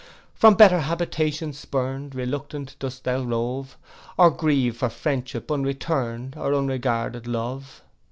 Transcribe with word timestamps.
'From 0.33 0.55
better 0.55 0.79
habitations 0.79 1.59
spurn'd, 1.59 2.15
Reluctant 2.15 2.75
dost 2.79 3.03
thou 3.03 3.21
rove; 3.21 3.77
Or 4.17 4.31
grieve 4.31 4.77
for 4.77 4.89
friendship 4.89 5.51
unreturn'd, 5.51 6.35
Or 6.35 6.55
unregarded 6.55 7.27
love? 7.27 7.83